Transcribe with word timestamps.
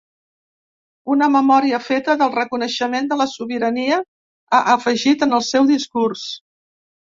Una 1.15 1.27
memòria 1.33 1.79
feta 1.87 2.15
del 2.21 2.33
reconeixement 2.37 3.11
de 3.13 3.19
la 3.21 3.29
sobirania, 3.35 4.01
ha 4.61 4.65
afegit 4.79 5.29
en 5.29 5.39
el 5.41 5.47
seu 5.53 5.71
discurs. 5.77 6.27